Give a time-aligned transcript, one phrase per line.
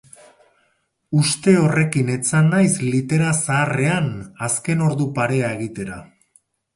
[1.23, 4.07] Uste horrekin etzan naiz litera zaharrean
[4.47, 5.99] azken ordu parea egitera.